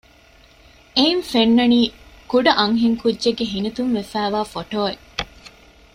[0.95, 1.79] އެއިން ފެންނަނީ
[2.31, 5.03] ކުޑަ އަންހެންކުއްޖެއްގެ ހިނިތުންވެފައިވާ ފޮޓޯއެއް